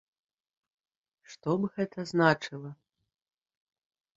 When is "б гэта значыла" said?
1.65-2.71